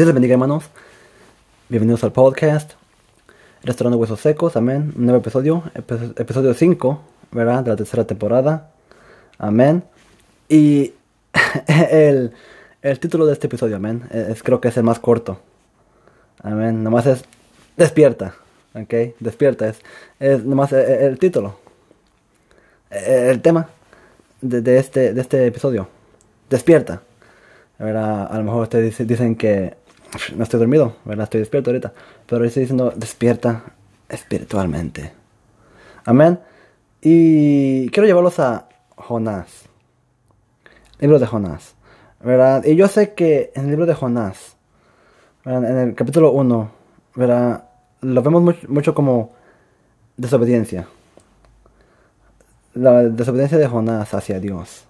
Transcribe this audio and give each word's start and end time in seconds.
Dios 0.00 0.06
les 0.06 0.14
bendiga, 0.14 0.32
hermanos. 0.32 0.64
Bienvenidos 1.68 2.02
al 2.04 2.12
podcast. 2.12 2.70
Restaurando 3.62 3.98
Huesos 3.98 4.18
Secos, 4.18 4.56
amén. 4.56 4.94
Un 4.96 5.04
nuevo 5.04 5.20
episodio, 5.20 5.62
epi- 5.74 6.18
episodio 6.18 6.54
5, 6.54 7.02
¿verdad? 7.32 7.62
De 7.64 7.68
la 7.68 7.76
tercera 7.76 8.06
temporada. 8.06 8.70
Amén. 9.36 9.84
Y 10.48 10.94
el, 11.90 12.32
el 12.80 12.98
título 12.98 13.26
de 13.26 13.34
este 13.34 13.46
episodio, 13.48 13.76
amén, 13.76 14.04
es, 14.10 14.42
creo 14.42 14.58
que 14.58 14.68
es 14.68 14.76
el 14.78 14.84
más 14.84 14.98
corto. 14.98 15.38
Amén. 16.42 16.82
Nomás 16.82 17.04
es 17.04 17.22
despierta. 17.76 18.36
¿Ok? 18.72 18.94
Despierta. 19.20 19.68
Es, 19.68 19.80
es 20.18 20.42
nomás 20.46 20.72
el, 20.72 20.80
el 20.80 21.18
título. 21.18 21.58
El, 22.88 23.04
el 23.04 23.42
tema 23.42 23.68
de, 24.40 24.62
de 24.62 24.78
este, 24.78 25.12
de 25.12 25.20
este 25.20 25.44
episodio. 25.46 25.88
Despierta. 26.48 27.02
¿verdad? 27.78 28.28
A 28.30 28.36
lo 28.38 28.44
mejor 28.44 28.62
ustedes 28.64 28.84
dice- 28.86 29.04
dicen 29.06 29.36
que 29.36 29.79
no 30.36 30.42
estoy 30.42 30.60
dormido, 30.60 30.96
¿verdad? 31.04 31.24
Estoy 31.24 31.40
despierto 31.40 31.70
ahorita. 31.70 31.92
Pero 32.26 32.44
estoy 32.44 32.62
diciendo 32.62 32.92
despierta 32.96 33.64
espiritualmente. 34.08 35.12
Amén. 36.04 36.40
Y 37.00 37.88
quiero 37.90 38.06
llevarlos 38.06 38.38
a 38.40 38.68
Jonás. 38.96 39.64
Libro 40.98 41.18
de 41.18 41.26
Jonás. 41.26 41.74
¿Verdad? 42.22 42.64
Y 42.64 42.76
yo 42.76 42.88
sé 42.88 43.14
que 43.14 43.50
en 43.54 43.64
el 43.64 43.70
libro 43.70 43.86
de 43.86 43.94
Jonás, 43.94 44.56
en 45.46 45.64
el 45.64 45.94
capítulo 45.94 46.32
1, 46.32 46.70
¿verdad? 47.14 47.64
Lo 48.02 48.22
vemos 48.22 48.42
mucho, 48.42 48.68
mucho 48.68 48.94
como 48.94 49.32
desobediencia. 50.18 50.86
La 52.74 53.04
desobediencia 53.04 53.56
de 53.56 53.66
Jonás 53.66 54.12
hacia 54.12 54.38
Dios. 54.38 54.84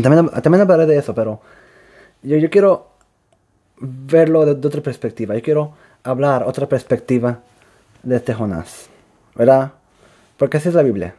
También, 0.00 0.28
también 0.28 0.62
hablaré 0.62 0.86
de 0.86 0.98
eso, 0.98 1.14
pero 1.14 1.40
yo, 2.22 2.36
yo 2.36 2.48
quiero 2.48 2.91
verlo 3.82 4.44
de, 4.46 4.52
otra 4.66 4.80
perspectiva. 4.82 5.34
Yo 5.34 5.42
quiero 5.42 5.72
hablar 6.04 6.44
otra 6.44 6.68
perspectiva 6.68 7.40
de 8.02 8.16
este 8.16 8.32
Jonás. 8.34 8.88
¿Verdad? 9.34 9.72
Porque 10.36 10.56
así 10.58 10.68
es 10.68 10.74
la 10.74 10.82
Biblia. 10.82 11.14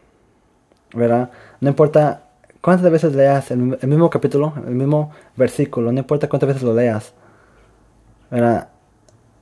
¿Verdad? 0.93 1.29
No 1.59 1.69
importa 1.69 2.23
cuántas 2.61 2.89
veces 2.91 3.13
leas 3.15 3.51
el, 3.51 3.77
el 3.81 3.87
mismo 3.89 4.09
capítulo, 4.09 4.53
el 4.67 4.75
mismo 4.75 5.11
versículo, 5.35 5.91
no 5.91 5.99
importa 5.99 6.29
cuántas 6.29 6.47
veces 6.47 6.63
lo 6.63 6.73
leas. 6.73 7.13
¿Verdad? 8.31 8.69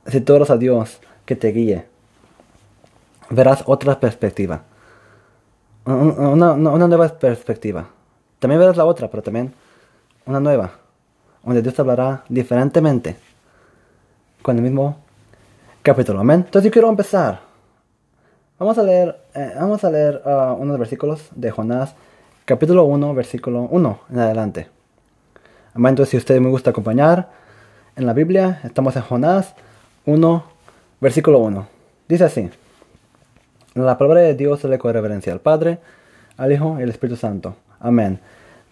Si 0.06 0.20
tú 0.20 0.34
oras 0.34 0.50
a 0.50 0.56
Dios 0.56 1.00
que 1.24 1.36
te 1.36 1.48
guíe, 1.48 1.86
verás 3.30 3.62
otra 3.66 3.98
perspectiva. 4.00 4.62
Un- 5.84 5.94
un- 5.94 6.26
Una, 6.26 6.52
una- 6.52 6.70
una 6.70 6.88
nueva 6.88 7.08
perspectiva. 7.08 7.86
También 8.38 8.60
verás 8.60 8.76
la 8.76 8.84
otra, 8.84 9.08
pero 9.10 9.22
también 9.22 9.52
una 10.26 10.40
nueva. 10.40 10.72
Donde 11.44 11.62
Dios 11.62 11.74
te 11.74 11.82
hablará 11.82 12.24
diferentemente. 12.28 13.16
Con 14.42 14.56
el 14.56 14.62
mismo 14.62 14.96
capítulo. 15.82 16.20
Amén. 16.20 16.42
Entonces 16.46 16.70
yo 16.70 16.72
quiero 16.72 16.88
empezar. 16.88 17.40
Vamos 18.58 18.78
a 18.78 18.82
leer, 18.82 19.16
eh, 19.34 19.52
vamos 19.58 19.82
a 19.82 19.90
leer 19.90 20.22
ah, 20.24 20.56
unos 20.58 20.78
versículos 20.78 21.28
de 21.34 21.50
Jonás. 21.50 21.94
Capítulo 22.44 22.84
1, 22.84 23.14
versículo 23.14 23.62
1 23.62 24.00
en 24.10 24.18
adelante. 24.18 24.68
Amén. 25.74 25.90
Entonces 25.90 26.10
si 26.10 26.16
a 26.16 26.18
ustedes 26.18 26.40
me 26.40 26.48
gusta 26.48 26.70
acompañar 26.70 27.30
en 27.96 28.06
la 28.06 28.12
Biblia, 28.12 28.60
estamos 28.64 28.94
en 28.96 29.02
Jonás 29.02 29.54
1, 30.06 30.44
versículo 31.00 31.38
1. 31.40 31.66
Dice 32.08 32.24
así. 32.24 32.50
La 33.74 33.96
palabra 33.96 34.20
de 34.20 34.34
Dios 34.34 34.60
se 34.60 34.68
le 34.68 34.78
con 34.78 34.92
reverencia 34.92 35.32
al 35.32 35.40
Padre, 35.40 35.78
al 36.36 36.52
Hijo 36.52 36.76
y 36.78 36.82
al 36.82 36.90
Espíritu 36.90 37.16
Santo. 37.16 37.56
Amén. 37.80 38.20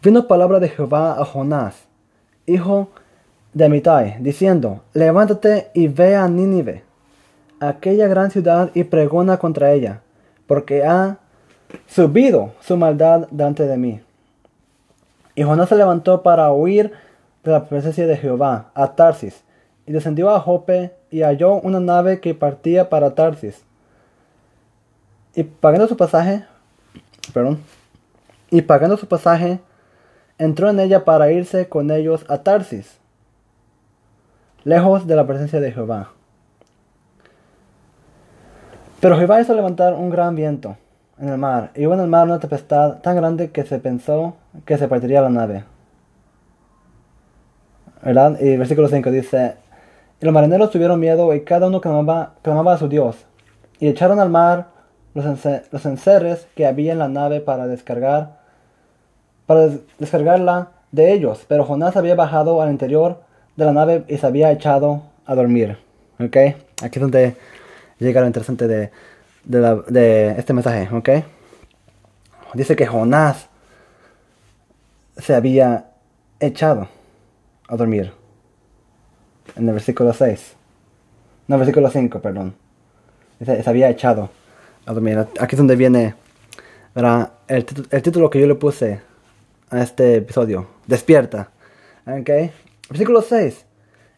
Vino 0.02 0.28
palabra 0.28 0.60
de 0.60 0.68
Jehová 0.68 1.20
a 1.20 1.24
Jonás, 1.24 1.74
hijo 2.46 2.88
de 3.52 3.64
Amitai, 3.64 4.16
diciendo, 4.20 4.83
levántate 4.92 5.70
y 5.74 5.88
ve 5.88 6.16
a 6.16 6.28
Nínive, 6.28 6.84
aquella 7.58 8.06
gran 8.06 8.30
ciudad, 8.30 8.70
y 8.74 8.84
pregona 8.84 9.38
contra 9.38 9.72
ella, 9.72 10.00
porque 10.47 10.84
ha 10.84 11.19
subido 11.87 12.53
su 12.60 12.76
maldad 12.76 13.28
delante 13.31 13.66
de 13.66 13.76
mí. 13.76 14.00
Y 15.34 15.42
Jonás 15.42 15.69
se 15.69 15.76
levantó 15.76 16.22
para 16.22 16.53
huir 16.53 16.92
de 17.44 17.50
la 17.53 17.65
presencia 17.66 18.06
de 18.06 18.16
Jehová 18.16 18.70
a 18.75 18.94
Tarsis, 18.94 19.42
y 19.86 19.92
descendió 19.92 20.31
a 20.31 20.41
Jope, 20.41 20.92
y 21.10 21.22
halló 21.22 21.54
una 21.54 21.81
nave 21.81 22.20
que 22.20 22.34
partía 22.34 22.88
para 22.88 23.15
Tarsis. 23.15 23.65
Y 25.34 25.42
pagando 25.42 25.88
su 25.88 25.97
pasaje, 25.97 26.44
perdón, 27.32 27.59
y 28.50 28.62
pagando 28.62 28.97
su 28.97 29.06
pasaje, 29.06 29.60
entró 30.41 30.71
en 30.71 30.81
ella 30.81 31.05
para 31.05 31.31
irse 31.31 31.69
con 31.69 31.91
ellos 31.91 32.25
a 32.28 32.39
Tarsis, 32.39 32.99
lejos 34.65 35.06
de 35.06 35.15
la 35.17 35.27
presencia 35.27 35.61
de 35.61 35.71
Jehová. 35.71 36.11
Pero 39.01 39.17
Jehová 39.19 39.41
hizo 39.41 39.55
levantar 39.55 39.95
un 39.95 40.11
gran 40.11 40.34
viento 40.34 40.77
en 41.19 41.28
el 41.28 41.39
mar, 41.39 41.71
y 41.75 41.87
hubo 41.87 41.95
en 41.95 42.01
el 42.01 42.06
mar 42.09 42.27
una 42.27 42.41
tempestad 42.41 43.01
tan 43.01 43.17
grande 43.17 43.51
que 43.51 43.65
se 43.65 43.78
pensó 43.78 44.34
que 44.65 44.78
se 44.78 44.89
partiría 44.89 45.21
la 45.21 45.28
nave. 45.31 45.65
¿Verdad? 48.03 48.41
Y 48.41 48.57
versículo 48.57 48.89
5 48.89 49.11
dice, 49.11 49.57
y 50.21 50.25
los 50.25 50.33
marineros 50.33 50.71
tuvieron 50.71 50.99
miedo 50.99 51.34
y 51.34 51.45
cada 51.45 51.67
uno 51.67 51.83
clamaba, 51.83 52.34
clamaba 52.43 52.72
a 52.75 52.78
su 52.78 52.89
Dios, 52.89 53.27
y 53.78 53.89
echaron 53.89 54.21
al 54.21 54.31
mar 54.31 54.69
los, 55.12 55.27
ence- 55.27 55.65
los 55.71 55.84
enseres 55.84 56.47
que 56.55 56.67
había 56.67 56.93
en 56.93 56.99
la 56.99 57.09
nave 57.09 57.41
para 57.41 57.67
descargar, 57.67 58.40
para 59.50 59.66
des- 59.66 59.81
descargarla 59.99 60.71
de 60.93 61.12
ellos, 61.12 61.44
pero 61.49 61.65
Jonás 61.65 61.97
había 61.97 62.15
bajado 62.15 62.62
al 62.62 62.71
interior 62.71 63.21
de 63.56 63.65
la 63.65 63.72
nave 63.72 64.05
y 64.06 64.16
se 64.16 64.25
había 64.25 64.53
echado 64.53 65.03
a 65.27 65.34
dormir. 65.34 65.77
¿Ok? 66.21 66.37
Aquí 66.84 66.99
es 66.99 67.00
donde 67.00 67.34
llega 67.99 68.21
lo 68.21 68.28
interesante 68.28 68.69
de, 68.69 68.93
de, 69.43 69.59
la- 69.59 69.75
de 69.75 70.28
este 70.39 70.53
mensaje. 70.53 70.89
¿Ok? 70.94 71.09
Dice 72.55 72.77
que 72.77 72.87
Jonás 72.87 73.49
se 75.16 75.34
había 75.34 75.87
echado 76.39 76.87
a 77.66 77.75
dormir. 77.75 78.12
En 79.56 79.66
el 79.66 79.75
versículo 79.75 80.12
6. 80.12 80.55
No, 81.49 81.59
versículo 81.59 81.91
5, 81.91 82.21
perdón. 82.21 82.55
Dice, 83.41 83.60
se 83.65 83.69
había 83.69 83.89
echado 83.91 84.31
a 84.87 84.93
dormir. 84.93 85.19
Aquí 85.41 85.56
es 85.56 85.59
donde 85.59 85.75
viene 85.75 86.15
el 87.49 87.65
título 88.03 88.31
que 88.31 88.41
yo 88.41 88.47
le 88.47 88.55
puse 88.55 89.09
a 89.70 89.82
este 89.82 90.16
episodio. 90.16 90.66
Despierta. 90.86 91.50
¿Ok? 92.06 92.31
Versículo 92.88 93.22
6. 93.22 93.64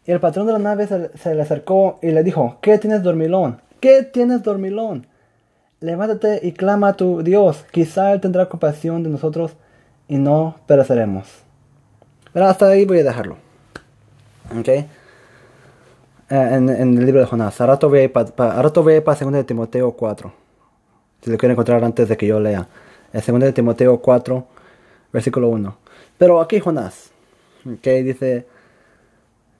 Y 0.05 0.11
el 0.11 0.19
patrón 0.19 0.47
de 0.47 0.53
la 0.53 0.59
nave 0.59 0.87
se, 0.87 1.15
se 1.17 1.33
le 1.33 1.41
acercó 1.41 1.99
y 2.01 2.11
le 2.11 2.23
dijo, 2.23 2.57
¿qué 2.61 2.77
tienes 2.77 3.03
dormilón? 3.03 3.61
¿Qué 3.79 4.03
tienes 4.03 4.43
dormilón? 4.43 5.07
Levántate 5.79 6.39
y 6.43 6.53
clama 6.53 6.89
a 6.89 6.93
tu 6.93 7.23
Dios. 7.23 7.65
Quizá 7.71 8.13
Él 8.13 8.21
tendrá 8.21 8.47
compasión 8.47 9.03
de 9.03 9.09
nosotros 9.09 9.55
y 10.07 10.17
no 10.17 10.55
pereceremos. 10.65 11.27
Pero 12.33 12.45
hasta 12.47 12.67
ahí 12.67 12.85
voy 12.85 12.99
a 12.99 13.03
dejarlo. 13.03 13.37
¿Ok? 14.57 14.67
Eh, 14.67 14.87
en, 16.29 16.69
en 16.69 16.97
el 16.97 17.05
libro 17.05 17.21
de 17.21 17.27
Jonás. 17.27 17.59
Ahora 17.61 17.73
rato 17.73 17.89
voy 17.89 17.99
a 17.99 18.03
ir 18.03 18.11
para 18.11 18.61
2 18.61 19.31
de 19.31 19.43
Timoteo 19.43 19.91
4. 19.91 20.33
Si 21.21 21.29
lo 21.29 21.37
quieren 21.37 21.53
encontrar 21.53 21.83
antes 21.83 22.09
de 22.09 22.17
que 22.17 22.27
yo 22.27 22.39
lea. 22.39 22.67
En 23.13 23.21
2 23.21 23.39
de 23.39 23.53
Timoteo 23.53 23.99
4, 23.99 24.47
versículo 25.13 25.47
1. 25.49 25.77
Pero 26.17 26.41
aquí 26.41 26.59
Jonás. 26.59 27.11
¿Ok? 27.65 27.83
Dice... 28.03 28.47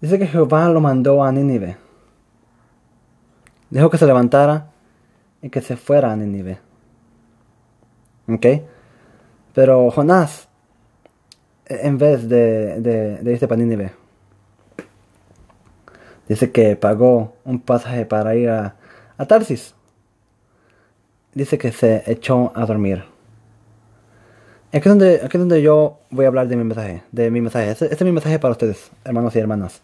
Dice 0.01 0.19
que 0.19 0.27
Jehová 0.27 0.67
lo 0.67 0.81
mandó 0.81 1.23
a 1.23 1.31
Nínive. 1.31 1.77
Dijo 3.69 3.89
que 3.89 3.97
se 3.97 4.05
levantara 4.05 4.71
y 5.41 5.49
que 5.49 5.61
se 5.61 5.77
fuera 5.77 6.11
a 6.11 6.15
Nínive. 6.17 6.59
¿Ok? 8.27 8.45
Pero 9.53 9.89
Jonás, 9.91 10.49
en 11.67 11.97
vez 11.97 12.27
de, 12.27 12.81
de, 12.81 13.17
de 13.19 13.31
irse 13.31 13.47
para 13.47 13.61
Nínive, 13.61 13.93
dice 16.27 16.51
que 16.51 16.75
pagó 16.75 17.35
un 17.45 17.61
pasaje 17.61 18.05
para 18.05 18.35
ir 18.35 18.49
a, 18.49 18.75
a 19.17 19.25
Tarsis. 19.25 19.73
Dice 21.33 21.57
que 21.57 21.71
se 21.71 22.03
echó 22.11 22.51
a 22.55 22.65
dormir. 22.65 23.12
Aquí 24.73 24.79
es, 24.79 24.85
donde, 24.85 25.15
es 25.17 25.29
donde 25.29 25.61
yo 25.61 25.99
voy 26.09 26.25
a 26.25 26.29
hablar 26.29 26.47
de 26.47 26.55
mi 26.55 26.63
mensaje. 26.63 27.03
De 27.11 27.29
mi 27.29 27.41
mensaje. 27.41 27.69
Este, 27.69 27.85
este 27.85 27.95
es 27.95 28.01
mi 28.01 28.11
mensaje 28.11 28.39
para 28.39 28.53
ustedes, 28.53 28.89
hermanos 29.05 29.35
y 29.35 29.39
hermanas. 29.39 29.81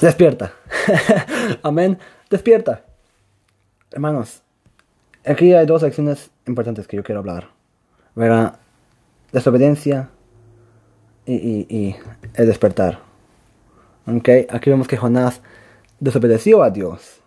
Despierta. 0.00 0.52
Amén. 1.62 1.96
Despierta. 2.28 2.82
Hermanos, 3.92 4.42
aquí 5.24 5.54
hay 5.54 5.66
dos 5.66 5.84
acciones 5.84 6.32
importantes 6.48 6.88
que 6.88 6.96
yo 6.96 7.04
quiero 7.04 7.20
hablar. 7.20 7.48
¿Verdad? 8.16 8.58
Desobediencia 9.30 10.10
y, 11.26 11.94
el 12.34 12.46
despertar. 12.46 12.98
¿Ok? 14.08 14.28
Aquí 14.50 14.68
vemos 14.68 14.88
que 14.88 14.96
Jonás 14.96 15.42
desobedeció 16.00 16.64
a 16.64 16.70
Dios. 16.70 17.20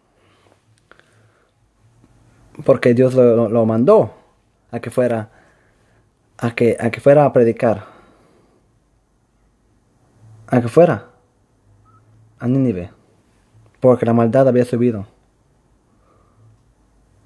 Porque 2.66 2.94
Dios 2.94 3.14
lo 3.14 3.66
mandó 3.66 4.19
a 4.72 4.80
que 4.80 4.90
fuera 4.90 5.30
a 6.38 6.56
que, 6.56 6.78
a 6.80 6.90
que 6.90 7.02
fuera 7.02 7.26
a 7.26 7.34
predicar 7.34 7.88
a 10.48 10.62
que 10.62 10.68
fuera 10.68 11.10
a 12.40 12.48
Nínive, 12.48 12.92
porque 13.80 14.06
la 14.06 14.14
maldad 14.14 14.48
había 14.48 14.66
subido 14.66 15.06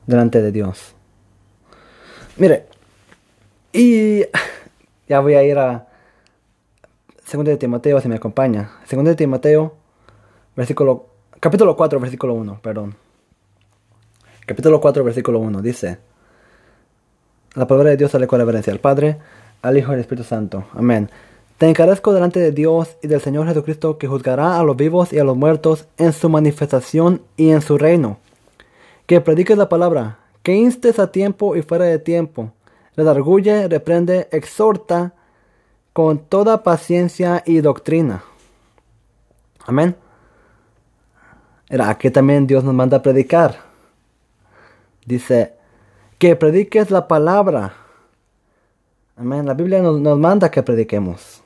delante 0.05 0.41
de 0.41 0.51
Dios. 0.51 0.95
Mire, 2.37 2.65
y 3.71 4.23
ya 5.07 5.19
voy 5.19 5.35
a 5.35 5.43
ir 5.43 5.57
a 5.57 5.87
2 7.31 7.45
de 7.45 7.57
Timoteo, 7.57 8.01
si 8.01 8.07
me 8.07 8.15
acompaña. 8.15 8.71
2 8.91 9.03
de 9.05 9.15
Timoteo, 9.15 9.75
versículo, 10.55 11.07
capítulo 11.39 11.75
4, 11.75 11.99
versículo 11.99 12.33
1, 12.33 12.59
perdón. 12.61 12.95
Capítulo 14.45 14.81
4, 14.81 15.03
versículo 15.03 15.39
1, 15.39 15.61
dice, 15.61 15.99
la 17.55 17.67
palabra 17.67 17.91
de 17.91 17.97
Dios 17.97 18.11
sale 18.11 18.27
con 18.27 18.39
reverencia 18.39 18.73
al 18.73 18.79
Padre, 18.79 19.17
al 19.61 19.77
Hijo 19.77 19.91
y 19.91 19.95
al 19.95 20.01
Espíritu 20.01 20.27
Santo. 20.27 20.65
Amén. 20.73 21.09
Te 21.57 21.69
encarezco 21.69 22.13
delante 22.13 22.39
de 22.39 22.51
Dios 22.51 22.97
y 23.01 23.07
del 23.07 23.21
Señor 23.21 23.47
Jesucristo 23.47 23.97
que 23.97 24.07
juzgará 24.07 24.59
a 24.59 24.63
los 24.63 24.75
vivos 24.75 25.13
y 25.13 25.19
a 25.19 25.23
los 25.23 25.37
muertos 25.37 25.87
en 25.97 26.11
su 26.11 26.29
manifestación 26.29 27.21
y 27.37 27.51
en 27.51 27.61
su 27.61 27.77
reino. 27.77 28.17
Que 29.05 29.21
prediques 29.21 29.57
la 29.57 29.69
palabra, 29.69 30.19
que 30.41 30.55
instes 30.55 30.99
a 30.99 31.11
tiempo 31.11 31.55
y 31.55 31.61
fuera 31.61 31.85
de 31.85 31.99
tiempo, 31.99 32.51
redarguye, 32.97 33.67
reprende, 33.67 34.27
exhorta 34.31 35.13
con 35.93 36.19
toda 36.19 36.63
paciencia 36.63 37.43
y 37.45 37.61
doctrina. 37.61 38.23
Amén. 39.65 39.95
Era 41.69 41.89
aquí 41.89 42.09
también 42.09 42.47
Dios 42.47 42.63
nos 42.63 42.73
manda 42.73 42.97
a 42.97 43.01
predicar. 43.01 43.57
Dice, 45.05 45.53
que 46.23 46.37
prediques 46.37 46.89
la 46.89 47.05
palabra. 47.05 47.73
Amén. 49.17 49.45
La 49.45 49.53
Biblia 49.53 49.81
nos, 49.81 49.99
nos 49.99 50.17
manda 50.17 50.49
que 50.49 50.63
prediquemos. 50.63 51.43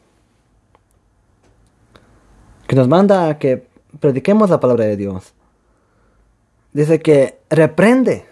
Que 2.67 2.75
nos 2.75 2.87
manda 2.87 3.27
a 3.27 3.39
que 3.39 3.65
prediquemos 3.99 4.51
la 4.51 4.59
palabra 4.59 4.85
de 4.85 4.95
Dios. 4.95 5.33
Dice 6.73 7.01
que 7.01 7.39
reprende. 7.49 8.27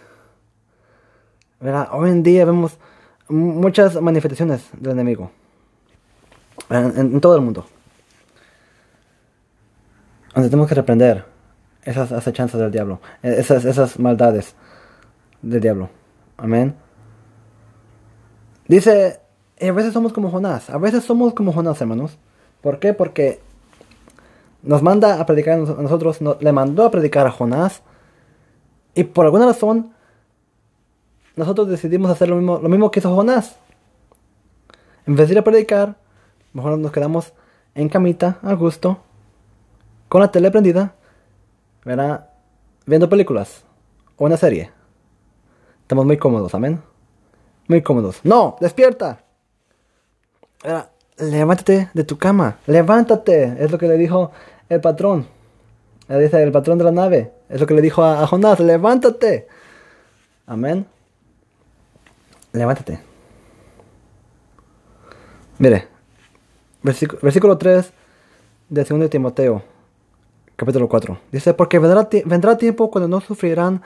Hoy 1.92 2.12
en 2.12 2.22
día 2.22 2.46
vemos 2.46 2.78
muchas 3.28 4.00
manifestaciones 4.00 4.70
del 4.74 4.92
enemigo. 4.92 5.32
En, 6.70 7.22
todo 7.22 7.38
el 7.38 7.42
mundo. 7.42 7.66
Donde 10.36 10.52
tenemos 10.52 10.70
que 10.70 10.76
reprender 10.76 11.26
esas 11.82 12.12
acechanzas 12.12 12.62
del 12.62 12.70
diablo. 12.70 13.02
Esas, 13.24 13.66
esas 13.66 13.98
maldades 13.98 14.54
del 15.42 15.60
diablo. 15.60 16.05
Amén. 16.38 16.76
Dice, 18.68 19.20
y 19.60 19.68
a 19.68 19.74
veces 19.74 19.94
somos 19.94 20.14
como 20.14 20.32
Jonás. 20.32 20.70
A 20.70 20.78
veces 20.78 21.04
somos 21.04 21.34
como 21.34 21.54
Jonás, 21.54 21.80
hermanos. 21.82 22.18
¿Por 22.62 22.80
qué? 22.80 22.94
Porque 22.94 23.40
nos 24.64 24.82
manda 24.82 25.20
a 25.22 25.26
predicar 25.26 25.54
a 25.54 25.82
nosotros, 25.82 26.20
le 26.40 26.52
mandó 26.52 26.86
a 26.86 26.92
predicar 26.92 27.28
a 27.28 27.32
Jonás. 27.32 27.82
Y 28.94 29.04
por 29.04 29.26
alguna 29.26 29.46
razón, 29.46 29.94
nosotros 31.36 31.68
decidimos 31.68 32.10
hacer 32.10 32.30
lo 32.30 32.38
mismo, 32.38 32.60
lo 32.60 32.70
mismo 32.70 32.92
que 32.92 33.00
hizo 33.00 33.14
Jonás. 33.14 33.58
En 35.06 35.16
vez 35.16 35.28
de 35.28 35.34
ir 35.34 35.40
a 35.40 35.44
predicar, 35.44 35.96
mejor 36.54 36.78
nos 36.78 36.92
quedamos 36.92 37.34
en 37.76 37.90
camita, 37.90 38.40
a 38.42 38.54
gusto, 38.54 39.00
con 40.10 40.22
la 40.22 40.32
tele 40.32 40.50
prendida, 40.50 40.96
¿verdad? 41.84 42.30
viendo 42.86 43.10
películas 43.10 43.64
o 44.18 44.26
una 44.26 44.38
serie. 44.38 44.72
Estamos 45.86 46.08
muy 46.08 46.18
cómodos, 46.18 46.56
amén. 46.56 46.82
Muy 47.68 47.84
cómodos. 47.84 48.20
No, 48.24 48.58
despierta. 48.60 49.20
levántate 51.18 51.92
de 51.94 52.04
tu 52.04 52.18
cama. 52.18 52.58
Levántate. 52.66 53.56
Es 53.64 53.72
lo 53.72 53.78
que 53.78 53.88
le 53.88 53.96
dijo 53.96 54.32
el 54.68 54.82
patrón. 54.82 55.28
El 56.10 56.52
patrón 56.52 56.80
de 56.80 56.86
la 56.86 56.92
nave. 56.92 57.34
Es 57.50 57.62
lo 57.62 57.68
que 57.68 57.76
le 57.76 57.84
dijo 57.84 58.04
a, 58.04 58.26
Jonás. 58.26 58.60
Levántate. 58.60 59.48
Amén. 60.48 60.88
Levántate. 62.52 63.00
Mire. 65.60 65.88
Versículo, 66.82 67.20
versículo 67.22 67.58
3 67.60 67.94
de 68.70 68.84
2 68.84 69.00
de 69.02 69.10
Timoteo. 69.10 69.62
Capítulo 70.56 70.90
4. 70.90 71.20
Dice, 71.32 71.54
porque 71.54 71.78
vendrá, 71.78 72.10
vendrá 72.26 72.58
tiempo 72.58 72.90
cuando 72.90 73.08
no 73.08 73.22
sufrirán 73.22 73.84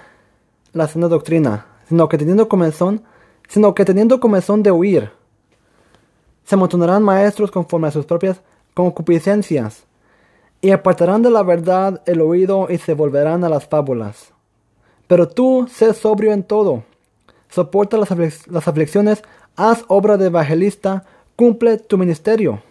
la 0.71 0.87
sana 0.87 1.09
doctrina 1.09 1.65
sino 1.89 2.07
que 2.07 2.19
teniendo 2.19 2.47
comezón, 2.47 3.01
sino 3.47 3.73
que 3.73 3.83
teniendo 3.83 4.19
comezón 4.19 4.61
de 4.61 4.71
huir, 4.71 5.11
se 6.45 6.53
amontonarán 6.53 7.01
maestros 7.01 7.49
conforme 7.49 7.87
a 7.87 7.91
sus 7.91 8.05
propias 8.05 8.41
concupiscencias, 8.75 9.85
y 10.61 10.69
apartarán 10.69 11.23
de 11.23 11.31
la 11.31 11.41
verdad 11.41 12.01
el 12.05 12.21
oído 12.21 12.67
y 12.69 12.77
se 12.77 12.93
volverán 12.93 13.43
a 13.43 13.49
las 13.49 13.67
fábulas. 13.67 14.33
Pero 15.07 15.27
tú 15.27 15.67
sé 15.71 15.93
sobrio 15.95 16.31
en 16.31 16.43
todo, 16.43 16.83
soporta 17.49 17.97
las, 17.97 18.47
las 18.47 18.67
aflicciones, 18.67 19.23
haz 19.55 19.83
obra 19.87 20.17
de 20.17 20.27
evangelista, 20.27 21.05
cumple 21.35 21.77
tu 21.77 21.97
ministerio. 21.97 22.61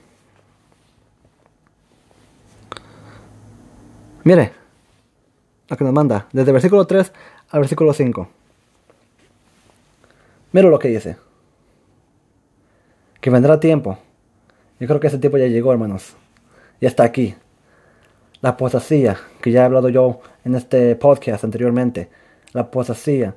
Mire, 4.22 4.52
lo 5.68 5.76
que 5.76 5.84
nos 5.84 5.92
manda, 5.92 6.28
desde 6.32 6.52
versículo 6.52 6.86
3 6.86 7.12
al 7.50 7.60
versículo 7.60 7.92
5. 7.92 8.37
Mira 10.58 10.70
lo 10.70 10.78
que 10.80 10.88
dice. 10.88 11.16
Que 13.20 13.30
vendrá 13.30 13.60
tiempo. 13.60 13.96
Yo 14.80 14.88
creo 14.88 14.98
que 14.98 15.06
ese 15.06 15.18
tiempo 15.18 15.38
ya 15.38 15.46
llegó, 15.46 15.70
hermanos. 15.70 16.16
Ya 16.80 16.88
está 16.88 17.04
aquí. 17.04 17.36
La 18.40 18.48
apostasía, 18.48 19.16
que 19.40 19.52
ya 19.52 19.62
he 19.62 19.64
hablado 19.66 19.88
yo 19.88 20.18
en 20.44 20.56
este 20.56 20.96
podcast 20.96 21.44
anteriormente. 21.44 22.08
La 22.54 22.62
apostasía. 22.62 23.36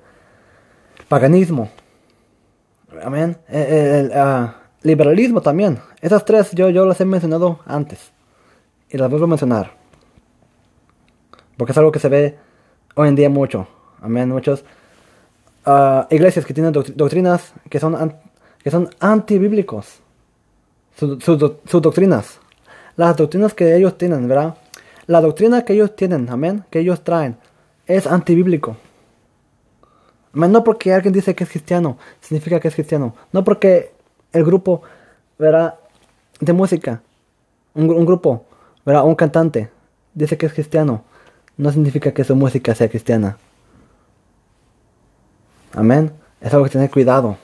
Paganismo. 1.10 1.70
Amén. 3.04 3.38
El, 3.48 4.12
ah, 4.16 4.56
liberalismo 4.82 5.42
también. 5.42 5.78
Esas 6.02 6.26
tres 6.26 6.50
yo, 6.54 6.72
yo 6.72 6.88
las 6.88 7.02
he 7.02 7.06
mencionado 7.06 7.60
antes. 7.68 8.12
Y 8.90 8.98
las 8.98 9.12
vuelvo 9.12 9.26
a 9.26 9.30
mencionar. 9.30 9.74
Porque 11.56 11.72
es 11.72 11.78
algo 11.78 11.92
que 11.92 12.00
se 12.00 12.10
ve 12.10 12.40
hoy 12.96 13.10
en 13.10 13.16
día 13.16 13.30
mucho. 13.30 13.68
Amén. 14.02 14.28
Muchos 14.30 14.66
iglesias 16.10 16.46
que 16.46 16.54
tienen 16.54 16.74
doctrinas 16.74 17.54
que 17.70 17.80
son, 17.80 18.16
que 18.64 18.72
son 18.72 18.90
antibíblicos. 19.00 20.00
Sus 20.98 21.82
doctrinas. 21.82 22.40
Las 22.96 23.16
doctrinas 23.18 23.54
que 23.54 23.76
ellos 23.76 23.98
tienen, 23.98 24.28
¿verdad? 24.28 24.56
La 25.08 25.22
doctrina 25.22 25.66
que 25.66 25.74
ellos 25.74 25.96
tienen, 25.96 26.30
amén, 26.30 26.64
que 26.70 26.80
ellos 26.80 27.04
traen, 27.04 27.38
es 27.88 28.06
antibíblico. 28.06 28.78
No 30.34 30.64
porque 30.64 30.94
alguien 30.94 31.14
dice 31.14 31.36
que 31.36 31.44
es 31.44 31.50
cristiano, 31.50 31.98
significa 32.22 32.60
que 32.60 32.68
es 32.68 32.76
cristiano. 32.76 33.16
No 33.32 33.44
porque 33.44 33.92
el 34.32 34.46
grupo, 34.46 34.82
¿verdad? 35.38 35.76
De 36.40 36.54
música, 36.54 37.02
un, 37.74 37.90
un 37.90 38.06
grupo, 38.06 38.46
¿verdad? 38.86 39.06
Un 39.06 39.16
cantante 39.16 39.70
dice 40.14 40.38
que 40.38 40.46
es 40.46 40.54
cristiano, 40.54 41.04
no 41.58 41.72
significa 41.72 42.14
que 42.14 42.24
su 42.24 42.36
música 42.36 42.76
sea 42.76 42.90
cristiana. 42.90 43.38
Amén. 45.74 46.12
Es 46.42 46.54
algo 46.54 46.66
que 46.66 46.72
tener 46.72 46.90
cuidado. 46.90 47.38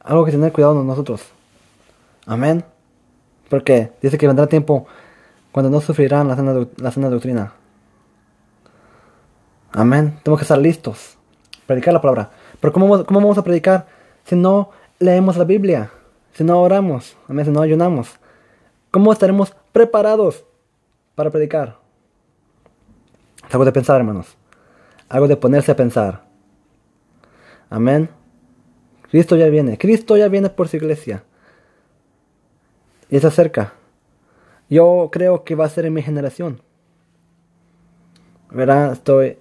Algo 0.00 0.24
que 0.24 0.32
tener 0.32 0.52
cuidado 0.52 0.82
nosotros. 0.82 1.22
Amén. 2.26 2.64
Porque 3.48 3.92
dice 4.02 4.18
que 4.18 4.26
vendrá 4.26 4.46
tiempo 4.46 4.86
cuando 5.52 5.70
no 5.70 5.80
sufrirán 5.80 6.28
la 6.28 6.36
sana, 6.36 6.52
la 6.52 7.10
doctrina. 7.10 7.52
Amén. 9.72 10.18
Tenemos 10.22 10.40
que 10.40 10.44
estar 10.44 10.58
listos. 10.58 11.16
Predicar 11.66 11.94
la 11.94 12.00
palabra. 12.00 12.30
Pero 12.60 12.72
¿cómo, 12.72 13.04
¿cómo 13.04 13.20
vamos 13.20 13.38
a 13.38 13.44
predicar 13.44 13.86
si 14.24 14.36
no 14.36 14.70
leemos 14.98 15.36
la 15.36 15.44
Biblia? 15.44 15.90
Si 16.32 16.44
no 16.44 16.60
oramos. 16.60 17.16
Amén. 17.28 17.44
Si 17.46 17.50
no 17.50 17.62
ayunamos. 17.62 18.18
¿Cómo 18.90 19.12
estaremos 19.12 19.54
preparados 19.72 20.44
para 21.14 21.30
predicar? 21.30 21.78
Es 23.46 23.54
algo 23.54 23.64
de 23.64 23.72
pensar, 23.72 23.96
hermanos. 23.96 24.36
Algo 25.08 25.28
de 25.28 25.36
ponerse 25.36 25.72
a 25.72 25.76
pensar. 25.76 26.23
Amén. 27.70 28.08
Cristo 29.10 29.36
ya 29.36 29.48
viene. 29.48 29.78
Cristo 29.78 30.16
ya 30.16 30.28
viene 30.28 30.50
por 30.50 30.68
su 30.68 30.76
iglesia. 30.76 31.24
Y 33.10 33.20
se 33.20 33.26
acerca. 33.26 33.74
Yo 34.68 35.08
creo 35.12 35.44
que 35.44 35.54
va 35.54 35.66
a 35.66 35.68
ser 35.68 35.86
en 35.86 35.92
mi 35.92 36.02
generación. 36.02 36.60
¿Verdad? 38.50 38.92
Estoy. 38.92 39.38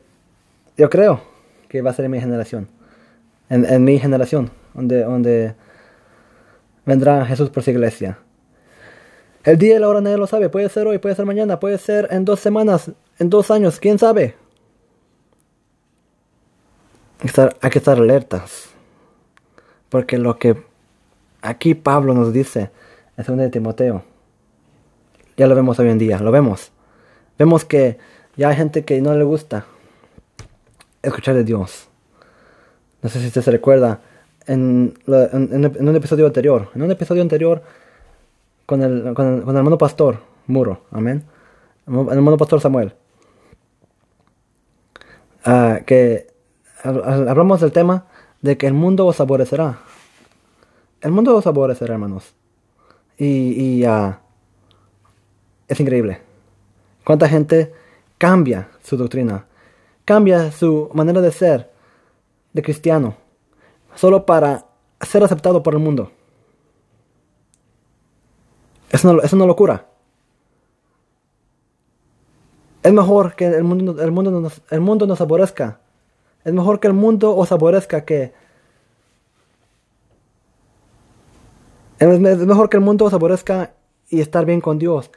Yo 0.77 0.89
creo 0.89 1.21
que 1.69 1.81
va 1.81 1.91
a 1.91 1.93
ser 1.93 2.05
en 2.05 2.11
mi 2.11 2.19
generación. 2.19 2.67
En, 3.49 3.83
mi 3.83 3.99
generación. 3.99 4.51
Donde, 4.73 5.03
donde 5.03 5.55
vendrá 6.85 7.25
Jesús 7.25 7.49
por 7.49 7.63
su 7.63 7.71
iglesia. 7.71 8.19
El 9.43 9.57
día 9.57 9.75
y 9.75 9.79
la 9.79 9.87
hora 9.87 10.01
nadie 10.01 10.17
lo 10.17 10.27
sabe. 10.27 10.49
Puede 10.49 10.69
ser 10.69 10.87
hoy, 10.87 10.99
puede 10.99 11.15
ser 11.15 11.25
mañana, 11.25 11.59
puede 11.59 11.77
ser 11.77 12.07
en 12.11 12.25
dos 12.25 12.39
semanas, 12.39 12.91
en 13.19 13.29
dos 13.29 13.51
años. 13.51 13.79
¿Quién 13.79 13.99
sabe? 13.99 14.35
Hay 17.61 17.69
que 17.69 17.79
estar 17.79 17.97
alertas. 17.97 18.69
Porque 19.89 20.17
lo 20.17 20.37
que 20.37 20.57
aquí 21.41 21.75
Pablo 21.75 22.13
nos 22.13 22.33
dice 22.33 22.71
en 23.17 23.25
2 23.25 23.37
de 23.37 23.49
Timoteo, 23.49 24.03
Ya 25.37 25.47
lo 25.47 25.55
vemos 25.55 25.79
hoy 25.79 25.89
en 25.89 25.97
día, 25.97 26.19
lo 26.19 26.31
vemos. 26.31 26.71
Vemos 27.37 27.65
que 27.65 27.97
ya 28.35 28.49
hay 28.49 28.55
gente 28.55 28.83
que 28.83 29.01
no 29.01 29.15
le 29.15 29.23
gusta 29.23 29.65
escuchar 31.01 31.35
de 31.35 31.43
Dios. 31.43 31.89
No 33.01 33.09
sé 33.09 33.19
si 33.19 33.27
usted 33.27 33.41
se 33.41 33.51
recuerda, 33.51 34.01
en, 34.47 34.93
en, 35.07 35.87
un 35.87 35.95
episodio 35.95 36.25
anterior, 36.25 36.69
en 36.75 36.81
un 36.81 36.91
episodio 36.91 37.21
anterior 37.21 37.63
con 38.65 38.81
el, 38.81 39.13
con 39.13 39.27
el, 39.27 39.55
hermano 39.55 39.77
pastor 39.77 40.19
Muro, 40.47 40.81
amén, 40.91 41.23
el 41.87 42.17
hermano 42.17 42.37
pastor 42.37 42.59
Samuel, 42.59 42.93
uh, 45.45 45.83
que 45.85 46.32
hablamos 46.83 47.61
del 47.61 47.71
tema 47.71 48.05
de 48.41 48.57
que 48.57 48.67
el 48.67 48.73
mundo 48.73 49.05
os 49.05 49.19
aborrecerá. 49.19 49.79
El 51.01 51.11
mundo 51.11 51.35
os 51.35 51.47
aborrecerá, 51.47 51.93
hermanos. 51.93 52.33
Y, 53.17 53.81
y 53.81 53.85
es 55.67 55.79
increíble. 55.79 56.21
Cuánta 57.03 57.27
gente 57.27 57.73
cambia 58.17 58.69
su 58.83 58.97
doctrina, 58.97 59.45
cambia 60.05 60.51
su 60.51 60.89
manera 60.93 61.21
de 61.21 61.31
ser 61.31 61.71
de 62.53 62.61
cristiano, 62.61 63.15
solo 63.95 64.25
para 64.25 64.65
ser 65.01 65.23
aceptado 65.23 65.63
por 65.63 65.73
el 65.73 65.79
mundo. 65.79 66.11
Es 68.89 69.03
una, 69.03 69.21
es 69.23 69.33
una 69.33 69.45
locura. 69.45 69.87
Es 72.83 72.93
mejor 72.93 73.35
que 73.35 73.47
el 73.47 73.63
mundo, 73.63 74.01
el, 74.01 74.11
mundo 74.11 74.31
nos, 74.31 74.61
el 74.69 74.81
mundo 74.81 75.07
nos 75.07 75.19
aborrezca. 75.19 75.79
Es 76.43 76.53
mejor 76.53 76.79
que 76.79 76.88
el 76.88 76.93
mundo 76.93 77.35
os 77.35 77.51
aborrezca 77.51 78.03
que... 78.05 78.33
Es 82.00 82.19
mejor 82.19 82.69
que 82.69 82.77
el 82.77 82.83
mundo 82.83 83.05
os 83.05 83.13
aborrezca 83.13 83.73
y 84.09 84.19
estar 84.19 84.45
bien 84.45 84.59
con 84.59 84.77
Dios. 84.77 85.09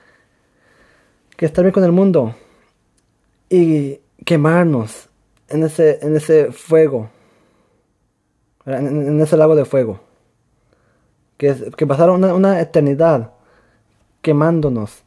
Que 1.36 1.46
estar 1.46 1.64
bien 1.64 1.72
con 1.72 1.84
el 1.84 1.92
mundo. 1.92 2.34
Y 3.48 4.00
quemarnos 4.24 5.08
en 5.48 5.64
ese, 5.64 5.98
en 6.00 6.16
ese 6.16 6.52
fuego. 6.52 7.10
En, 8.64 9.20
ese 9.20 9.36
lago 9.36 9.56
de 9.56 9.64
fuego. 9.64 10.00
Que, 11.36 11.72
que 11.76 11.86
pasaron 11.86 12.22
una 12.24 12.60
eternidad 12.60 13.32
quemándonos 14.22 15.02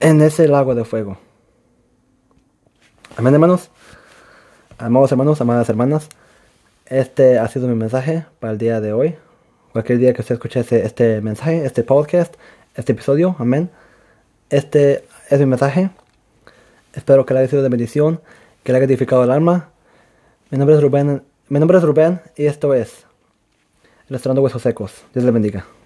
en 0.00 0.20
ese 0.22 0.46
lago 0.46 0.74
de 0.74 0.84
fuego. 0.84 1.18
Amén, 3.16 3.34
hermanos. 3.34 3.70
Amados 4.80 5.10
hermanos, 5.10 5.40
amadas 5.40 5.68
hermanas. 5.68 6.08
Este 6.86 7.36
ha 7.40 7.48
sido 7.48 7.66
mi 7.66 7.74
mensaje 7.74 8.26
para 8.38 8.52
el 8.52 8.58
día 8.58 8.80
de 8.80 8.92
hoy. 8.92 9.16
Cualquier 9.72 9.98
día 9.98 10.12
que 10.12 10.20
usted 10.20 10.36
escuche 10.36 10.60
este, 10.60 11.20
mensaje, 11.20 11.64
este 11.64 11.82
podcast, 11.82 12.36
este 12.76 12.92
episodio, 12.92 13.34
amén. 13.40 13.70
Este 14.50 15.04
es 15.30 15.40
mi 15.40 15.46
mensaje. 15.46 15.90
Espero 16.92 17.26
que 17.26 17.34
le 17.34 17.40
haya 17.40 17.48
sido 17.48 17.64
de 17.64 17.70
bendición, 17.70 18.20
que 18.62 18.70
le 18.70 18.78
haya 18.78 18.86
edificado 18.86 19.24
el 19.24 19.32
alma. 19.32 19.70
Mi 20.50 20.58
nombre 20.58 20.76
es 20.76 20.82
Rubén, 20.82 21.24
mi 21.48 21.58
nombre 21.58 21.78
es 21.78 21.82
Rubén 21.82 22.20
y 22.36 22.46
esto 22.46 22.72
es 22.72 23.04
El 24.08 24.14
Restaurante 24.14 24.40
Huesos 24.42 24.62
Secos. 24.62 24.92
Dios 25.12 25.24
le 25.24 25.32
bendiga. 25.32 25.77